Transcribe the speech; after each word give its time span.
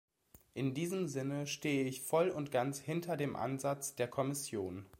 In 0.55 0.73
diesem 0.73 1.07
Sinne 1.07 1.45
stehe 1.45 1.83
ich 1.85 2.01
voll 2.01 2.29
und 2.31 2.49
ganz 2.49 2.79
hinter 2.79 3.17
dem 3.17 3.35
Ansatz 3.35 3.93
der 3.93 4.07
Kommission. 4.07 4.87